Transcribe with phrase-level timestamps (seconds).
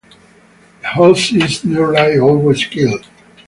[0.81, 3.05] The host is nearly always killed.